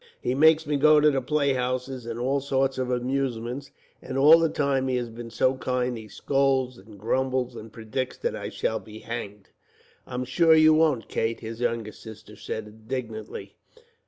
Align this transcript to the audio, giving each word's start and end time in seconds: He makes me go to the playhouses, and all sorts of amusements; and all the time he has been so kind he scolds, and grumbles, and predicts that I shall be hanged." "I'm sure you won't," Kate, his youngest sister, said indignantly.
He 0.19 0.33
makes 0.33 0.65
me 0.65 0.77
go 0.77 0.99
to 0.99 1.11
the 1.11 1.21
playhouses, 1.21 2.07
and 2.07 2.19
all 2.19 2.39
sorts 2.39 2.79
of 2.79 2.89
amusements; 2.89 3.69
and 4.01 4.17
all 4.17 4.39
the 4.39 4.49
time 4.49 4.87
he 4.87 4.95
has 4.95 5.11
been 5.11 5.29
so 5.29 5.57
kind 5.57 5.95
he 5.95 6.07
scolds, 6.07 6.79
and 6.79 6.97
grumbles, 6.97 7.55
and 7.55 7.71
predicts 7.71 8.17
that 8.17 8.35
I 8.35 8.49
shall 8.49 8.79
be 8.79 8.97
hanged." 8.97 9.49
"I'm 10.07 10.25
sure 10.25 10.55
you 10.55 10.73
won't," 10.73 11.07
Kate, 11.07 11.41
his 11.41 11.61
youngest 11.61 12.01
sister, 12.01 12.35
said 12.35 12.65
indignantly. 12.65 13.57